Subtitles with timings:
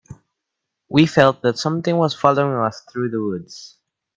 [0.89, 3.77] We felt that something was following us through the woods.